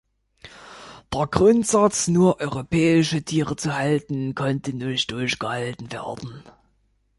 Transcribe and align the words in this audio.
Der 1.13 1.27
Grundsatz, 1.27 2.07
nur 2.07 2.39
europäische 2.39 3.21
Tiere 3.21 3.55
zu 3.55 3.75
halten, 3.75 4.33
konnte 4.33 4.73
nicht 4.73 5.11
durchgehalten 5.11 5.91
werden. 5.91 6.43